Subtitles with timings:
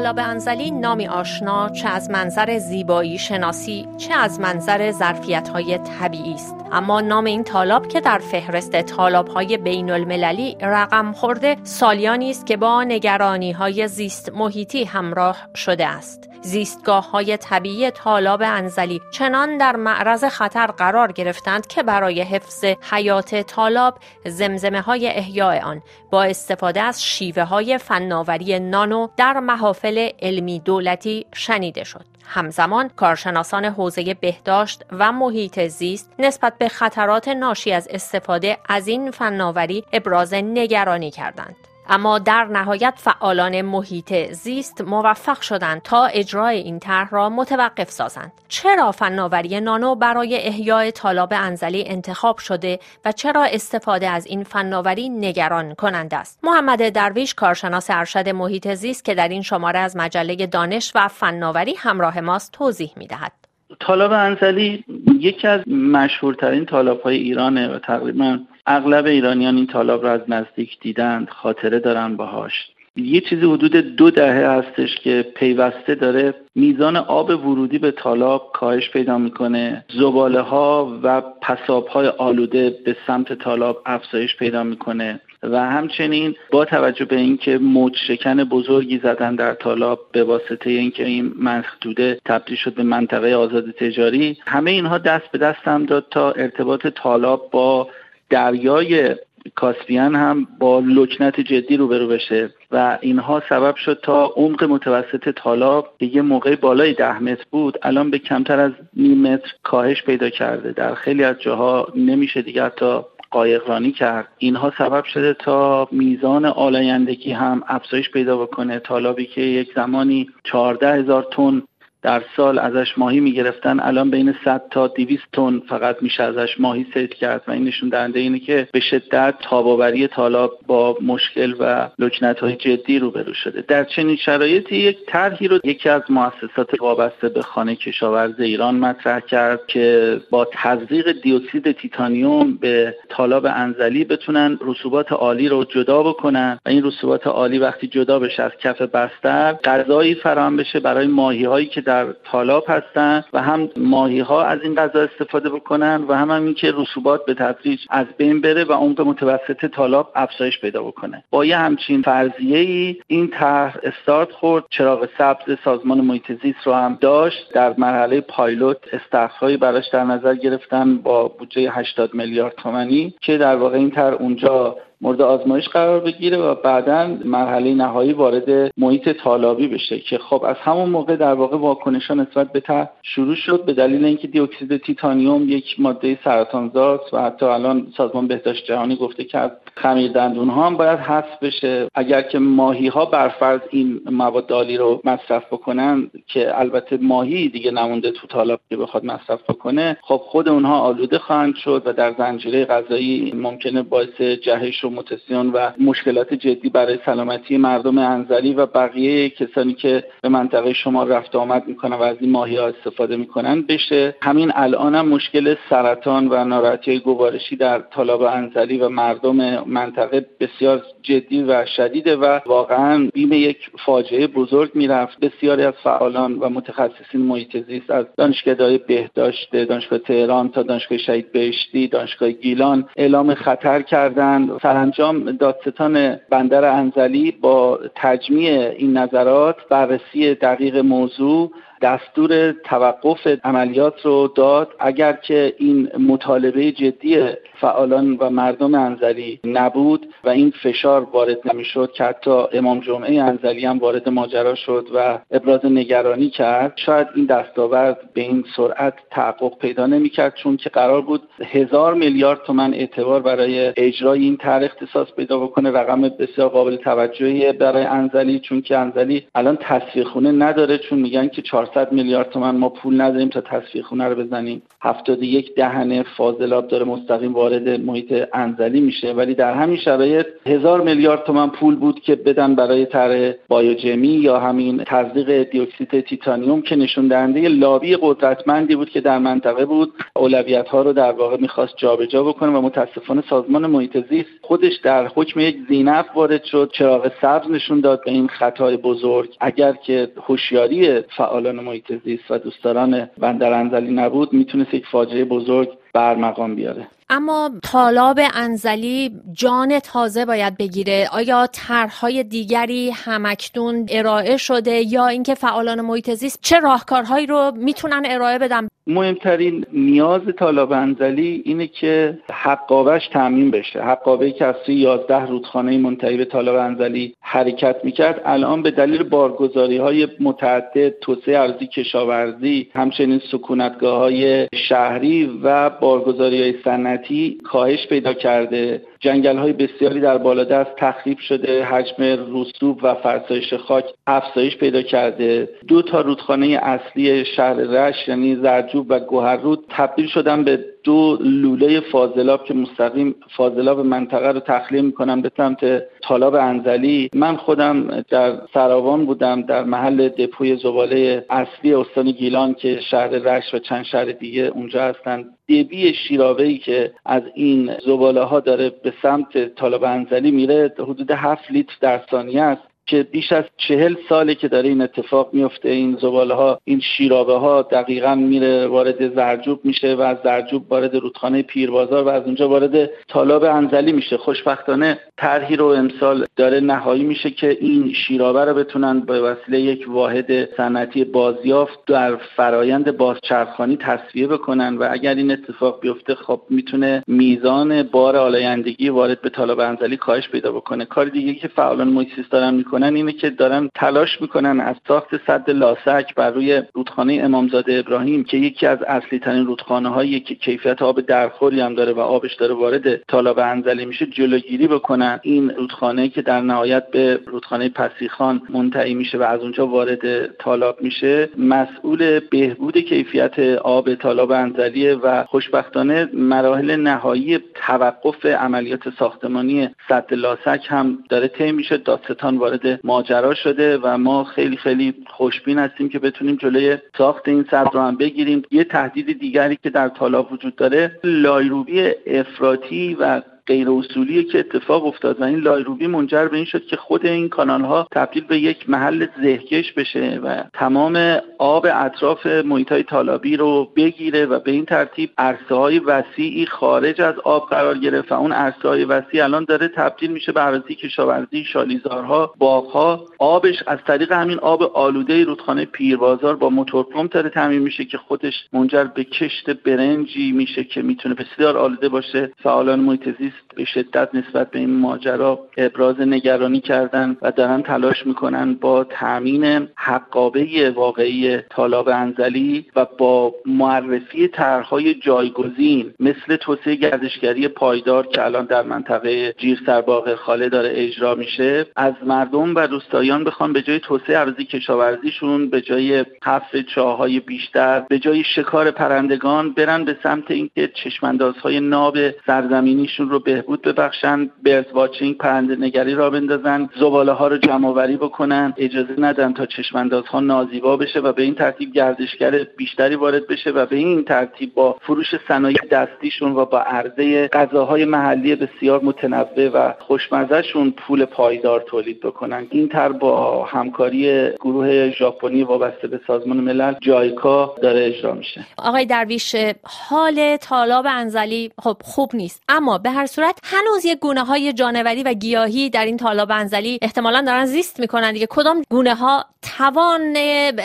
[0.00, 6.34] تالاب انزلی نامی آشنا چه از منظر زیبایی شناسی چه از منظر ظرفیت های طبیعی
[6.34, 6.56] است.
[6.72, 12.46] اما نام این تالاب که در فهرست تالاب های بین المللی رقم خورده سالیانی است
[12.46, 16.29] که با نگرانی های زیست محیطی همراه شده است.
[16.42, 23.34] زیستگاه های طبیعی تالاب انزلی چنان در معرض خطر قرار گرفتند که برای حفظ حیات
[23.34, 30.60] تالاب زمزمه های احیاء آن با استفاده از شیوه های فناوری نانو در محافل علمی
[30.60, 32.04] دولتی شنیده شد.
[32.24, 39.10] همزمان کارشناسان حوزه بهداشت و محیط زیست نسبت به خطرات ناشی از استفاده از این
[39.10, 41.69] فناوری ابراز نگرانی کردند.
[41.90, 48.32] اما در نهایت فعالان محیط زیست موفق شدند تا اجرای این طرح را متوقف سازند.
[48.48, 55.08] چرا فناوری نانو برای احیای طالاب انزلی انتخاب شده و چرا استفاده از این فناوری
[55.08, 60.46] نگران کننده است؟ محمد درویش کارشناس ارشد محیط زیست که در این شماره از مجله
[60.46, 63.32] دانش و فناوری همراه ماست توضیح می‌دهد.
[63.80, 64.84] طالاب انزلی
[65.18, 70.80] یکی از مشهورترین طالاب های ایرانه و تقریبا اغلب ایرانیان این طالاب را از نزدیک
[70.80, 72.52] دیدند خاطره دارن باهاش.
[72.96, 76.34] یه چیزی حدود دو دهه هستش که پیوسته داره.
[76.54, 79.84] میزان آب ورودی به تالاب کاهش پیدا می‌کنه.
[80.00, 85.20] زباله ها و پساب های آلوده به سمت تالاب افزایش پیدا می‌کنه.
[85.42, 91.04] و همچنین با توجه به اینکه موج شکن بزرگی زدن در تالاب به واسطه اینکه
[91.04, 96.06] این محدوده تبدیل شد به منطقه آزاد تجاری همه اینها دست به دست هم داد
[96.10, 97.88] تا ارتباط تالاب با
[98.30, 99.16] دریای
[99.54, 105.94] کاسپیان هم با لکنت جدی روبرو بشه و اینها سبب شد تا عمق متوسط تالاب
[105.98, 110.30] که یه موقع بالای ده متر بود الان به کمتر از نیم متر کاهش پیدا
[110.30, 110.72] کرده.
[110.72, 113.00] در خیلی از جاها نمیشه دیگه حتی
[113.30, 114.28] قایقرانی کرد.
[114.38, 118.78] اینها سبب شده تا میزان آلایندگی هم افزایش پیدا بکنه.
[118.78, 121.62] تالابی که یک زمانی 14 هزار تن
[122.02, 123.80] در سال ازش ماهی می‌گرفتن.
[123.80, 127.88] الان بین 100 تا 200 تن فقط میشه ازش ماهی سید کرد و این نشون
[127.88, 133.64] دهنده اینه که به شدت تاباوری طالاب با مشکل و لکنت های جدی روبرو شده.
[133.68, 139.20] در چنین شرایطی یک طرحی رو یکی از مؤسسات وابسته به خانه کشاورز ایران مطرح
[139.20, 146.58] کرد که با تزریق دیوکسید تیتانیوم به طالاب انزلی بتونن رسوبات عالی رو جدا بکنن
[146.66, 151.44] و این رسوبات عالی وقتی جدا بشه از کف بستر غذایی فراهم بشه برای ماهی
[151.44, 156.14] هایی که در تالاب هستن و هم ماهی ها از این غذا استفاده بکنن و
[156.14, 160.82] هم, هم اینکه رسوبات به تدریج از بین بره و عمق متوسط تالاب افزایش پیدا
[160.82, 161.24] بکنه.
[161.30, 164.64] با یه همچین فرضیه ای این طرح استارت خورد.
[164.70, 167.52] چراغ سبز سازمان محیط زیست رو هم داشت.
[167.54, 173.56] در مرحله پایلوت استخرهایی براش در نظر گرفتن با بودجه 80 میلیارد تومانی که در
[173.56, 179.68] واقع این طرح اونجا مورد آزمایش قرار بگیره و بعدا مرحله نهایی وارد محیط طالابی
[179.68, 183.72] بشه که خب از همون موقع در واقع واکنش نسبت به ته شروع شد به
[183.72, 189.38] دلیل اینکه دیوکسید تیتانیوم یک ماده سرطانزا و حتی الان سازمان بهداشت جهانی گفته که
[189.38, 191.88] از خمیر دندون ها هم باید حذف بشه.
[191.94, 197.70] اگر که ماهی ها برفرض این مواد عالی رو مصرف بکنن که البته ماهی دیگه
[197.70, 202.14] نمونده تو طالاب که بخواد مصرف بکنه خب خود اونها آلوده خواهند شد و در
[202.18, 209.30] زنجیره غذایی ممکنه باعث جهش موتسیون و مشکلات جدی برای سلامتی مردم انزلی و بقیه
[209.30, 213.62] کسانی که به منطقه شما رفت آمد می‌کنن و از این ماهی ها استفاده می‌کنن
[213.62, 220.26] بشه همین الان هم مشکل سرطان و ناراحتی گوارشی در طالاب انزلی و مردم منطقه
[220.40, 225.20] بسیار جدی و شدیده و واقعا بیم یک فاجعه بزرگ می‌رفت.
[225.20, 231.32] بسیاری از فعالان و متخصصین محیط زیست از دانشگاه بهداشت دانشگاه تهران تا دانشگاه شهید
[231.32, 234.50] بهشتی دانشگاه گیلان اعلام خطر کردند.
[234.80, 241.50] سرانجام دادستان بندر انزلی با تجمیع این نظرات بررسی دقیق موضوع
[241.82, 244.68] دستور توقف عملیات رو داد.
[244.78, 247.24] اگر که این مطالبه جدی
[247.60, 253.66] فعالان و مردم انزلی نبود و این فشار وارد نمی‌شد که حتی امام جمعه انزلی
[253.66, 259.58] هم وارد ماجرا شد و ابراز نگرانی کرد شاید این دستاورد به این سرعت تحقق
[259.58, 265.08] پیدا نمی‌کرد چون که قرار بود هزار میلیارد تومن اعتبار برای اجرای این طرح اختصاص
[265.16, 265.70] پیدا بکنه.
[265.70, 271.28] رقم بسیار قابل توجهی برای انزلی چون که انزلی الان تصویر خونه نداره چون میگن
[271.28, 274.62] که 400 400 میلیارد تومن ما پول نداریم تا تصفیه خونه رو بزنیم.
[274.82, 279.12] 71 دهنه فاضلاب داره مستقیم وارد محیط انزلی میشه.
[279.12, 284.40] ولی در همین شرایط هزار میلیارد تومن پول بود که بدن برای طرح بایوجمی یا
[284.40, 290.68] همین تزریق دیوکسید تیتانیوم که نشون دهنده لابی قدرتمندی بود که در منطقه بود اولویت
[290.68, 295.40] ها رو در واقع می‌خواست جابجا بکنه و متاسفانه سازمان محیط زیست خودش در حکم
[295.40, 296.70] یک زینف وارد شد.
[296.72, 299.36] چراغ سبز نشون داد به این خطای بزرگ.
[299.40, 305.68] اگر که هوشیاری فعالان محیط زیست و دوستداران بندر انزلی نبود می‌تونست یک فاجعه بزرگ
[305.94, 306.86] برمقام بیاره.
[307.12, 311.08] اما طالاب انزلی جان تازه باید بگیره.
[311.12, 318.02] آیا طرحهای دیگری همکتون ارائه شده یا اینکه فعالان محیط زیست چه راهکارهایی رو می‌تونن
[318.04, 323.82] ارائه بدن؟ مهمترین نیاز طالاب انزلی اینه که حقابش تعمین بشه.
[323.82, 329.02] حقابه که از سوی 11 رودخانه منتهی به طالاب انزلی حرکت می‌کرد الان به دلیل
[329.02, 337.86] بارگذاری های متعدد توسعه ارزی کشاورزی همچنین سکونتگاه های شهری و بارگذاری های سنتی کاهش
[337.86, 338.82] پیدا کرده.
[339.00, 341.64] جنگل های بسیاری در بالادست تخریب شده.
[341.64, 342.04] حجم
[342.34, 345.48] رسوب و فرسایش خاک افزایش پیدا کرده.
[345.68, 351.80] دو تا رودخانه اصلی شهر رشت یعنی زرجوب و گوهررود تبدیل شدن به دو لوله
[351.80, 357.10] فاضلاب که مستقیم فاضلاب منطقه رو تخلیه می‌کنن به سمت طالاب انزلی.
[357.14, 363.54] من خودم در سراوان بودم در محل دپوی زباله اصلی استان گیلان که شهر رشت
[363.54, 368.72] و چند شهر دیگه اونجا هستن دبی شیراوه ای که از این زباله ها داره
[368.82, 372.69] به سمت طالاب انزلی میره حدود 7 لیتر در ثانیه است.
[372.90, 377.34] که بیش از چهل ساله که داره این اتفاق میفته این زباله ها این شیرابه
[377.34, 382.48] ها دقیقا میره وارد زرجوب میشه و از زرجوب وارد رودخانه پیربازار و از اونجا
[382.48, 384.16] وارد تالاب انزلی میشه.
[384.16, 389.84] خوشبختانه طرحی رو امسال داره نهایی میشه که این شیرابه رو بتونن به وسیله یک
[389.88, 397.02] واحد صنعتی بازیافت در فرایند بازچرخانی تصفیه بکنن و اگر این اتفاق بیفته خب می‌تونه
[397.06, 400.84] میزان بار آلایندگی وارد به تالاب انزلی کاهش پیدا بکنه.
[400.84, 405.50] کار دیگه که فعالان محیط دارن می‌کنن اینه که دارن تلاش می‌کنن از ساخت سد
[405.50, 410.82] لاسک بر روی رودخانه امامزاده ابراهیم که یکی از اصلی ترین رودخانه هایی که کیفیت
[410.82, 415.20] آب درخوری هم داره و آبش داره وارد تالاب انزلی میشه جلوگیری بکنن.
[415.22, 420.82] این رودخانه که در نهایت به رودخانه پسیخان منتهی میشه و از اونجا وارد تالاب
[420.82, 421.28] میشه.
[421.38, 430.66] مسئول بهبود کیفیت آب تالاب انزلیه و خوشبختانه مراحل نهایی توقف عملیات ساختمانی صد لاسک
[430.68, 431.76] هم داره طی میشه.
[431.76, 437.46] دادستان وارد ماجرا شده و ما خیلی خیلی خوشبین هستیم که بتونیم جلوی ساخت این
[437.50, 438.42] صد رو هم بگیریم.
[438.50, 444.86] یه تهدید دیگری که در تالاب وجود داره لایروبی افراطی و غیر اصولی که اتفاق
[444.86, 448.38] افتاد و این لایروبی منجر به این شد که خود این کانال ها تبدیل به
[448.38, 454.50] یک محل زهکش بشه و تمام آب اطراف محیط های تالابی رو بگیره و به
[454.50, 459.24] این ترتیب عرصه های وسیعی خارج از آب قرار گرفت و اون عرصه های وسیع
[459.24, 463.04] الان داره تبدیل میشه به عرضی کشاورزی شالیزارها باغها.
[463.18, 467.98] آبش از طریق همین آب آلوده رودخانه پیربازار با موتور پمپ داره تعمین میشه که
[467.98, 472.32] خودش منجر به کشت برنجی میشه که می‌تونه بسیار آلوده باشه.
[472.42, 473.08] فعالان محیط
[473.56, 479.68] به شدت نسبت به این ماجرا ابراز نگرانی کردن و دارن تلاش می‌کنن با تامین
[479.76, 488.44] حقابه واقعی طالاب انزلی و با معرفی طرحهای جایگزین مثل توسعه گردشگری پایدار که الان
[488.44, 491.66] در منطقه جیر سرباغ خاله داره اجرا میشه.
[491.76, 497.80] از مردم و روستاییان بخوان به جای توسعه ارزی کشاورزیشون به جای حفر چاهای بیشتر
[497.80, 504.64] به جای شکار پرندگان برن به سمت اینکه چشماندازهای ناب سرزمینیشون رو بهبود ببخشن برز
[504.74, 508.54] واچینگ پرنده نگری را بندازن زباله ها رو جمع آوری بکنن.
[508.56, 513.50] اجازه ندن تا چشمانداز ها نازیبا بشه و به این ترتیب گردشگر بیشتری وارد بشه
[513.50, 519.48] و به این ترتیب با فروش صنایع دستیشون و با عرضه غذاهای محلی بسیار متنوع
[519.48, 522.46] و خوشمزهشون پول پایدار تولید بکنن.
[522.50, 528.46] این تر با همکاری گروه ژاپنی وابسته به سازمان ملل جایکا داره اجرا میشه.
[528.58, 534.24] آقای درویش حال طالاب انزلی خب خوب نیست اما به هر صورت هنوز یک گونه
[534.24, 538.26] های جانوری و گیاهی در این تالاب انزلی احتمالا دارن زیست می‌کنن دیگه.
[538.30, 539.24] کدام گونه ها
[539.58, 540.16] توان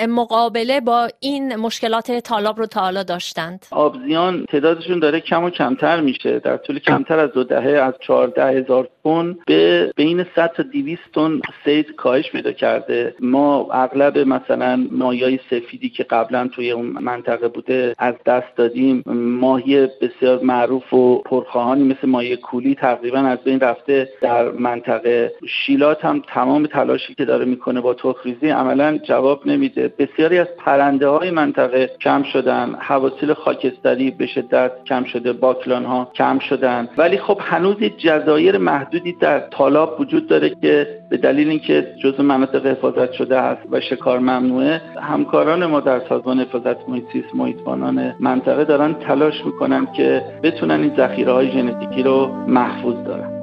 [0.09, 6.01] مقابله با این مشکلات طالاب رو تا حالا داشتند؟ آبزیان تعدادشون داره کم و کمتر
[6.01, 6.39] میشه.
[6.39, 11.01] در طول کمتر از دو دهه از چهارده هزار تن به بین 100 تا 200
[11.13, 13.15] تن سید کاهش پیدا کرده.
[13.19, 19.03] ما اغلب مثلا ماهیای سفیدی که قبلا توی اون منطقه بوده از دست دادیم.
[19.39, 25.31] ماهی بسیار معروف و پرخواهانی مثل ماهی کولی تقریبا از بین رفته در منطقه.
[25.47, 29.93] شیلات هم تمام تلاشی که داره می‌کنه با تخریزی عملا جواب نمیده.
[29.99, 36.11] بسیاری از پرنده های منطقه کم شدن حواصل خاکستری به شدت کم شده باکلان ها
[36.15, 36.89] کم شدن.
[36.97, 42.65] ولی خب هنوز جزایر محدودی در تالاب وجود داره که به دلیل اینکه جزء مناطق
[42.65, 48.63] حفاظت شده است و شکار ممنوعه همکاران ما در سازمان حفاظت محیط زیست محیطبانان منطقه
[48.63, 53.35] دارن تلاش می‌کنن که بتونن این ذخیره های ژنتیکی رو محفوظ دارن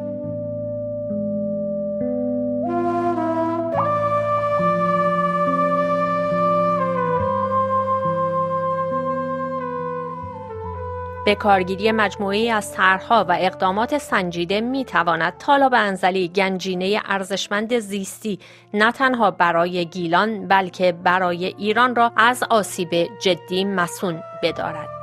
[11.25, 18.39] به کارگیری مجموعی از طرحها و اقدامات سنجیده می تواند طالاب انزلی گنجینه ارزشمند زیستی
[18.75, 25.02] نه تنها برای گیلان بلکه برای ایران را از آسیب جدی مسون بدارد.